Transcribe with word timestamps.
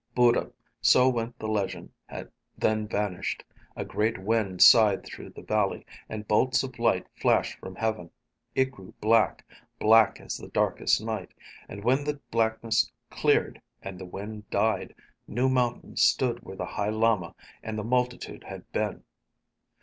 Buddha, 0.15 0.51
so 0.81 1.07
went 1.09 1.37
the 1.37 1.47
legend, 1.47 1.91
then 2.57 2.87
vanished. 2.87 3.43
A 3.75 3.85
great 3.85 4.17
wind 4.17 4.63
sighed 4.63 5.05
through 5.05 5.29
the 5.29 5.43
valley, 5.43 5.85
and 6.09 6.27
bolts 6.27 6.63
of 6.63 6.79
light 6.79 7.05
flashed 7.13 7.59
from 7.59 7.75
heaven. 7.75 8.09
It 8.55 8.71
grew 8.71 8.95
black, 8.99 9.45
black 9.77 10.19
as 10.19 10.37
the 10.39 10.47
darkest 10.47 11.01
night. 11.03 11.35
And 11.69 11.83
when 11.83 12.03
the 12.03 12.19
blackness 12.31 12.91
cleared 13.11 13.61
and 13.83 13.99
the 13.99 14.05
wind 14.05 14.49
died, 14.49 14.95
new 15.27 15.47
mountains 15.49 16.01
stood 16.01 16.41
where 16.41 16.57
the 16.57 16.65
High 16.65 16.89
Lama 16.89 17.35
and 17.61 17.77
the 17.77 17.83
multitude 17.83 18.45
had 18.45 18.71
been. 18.71 19.03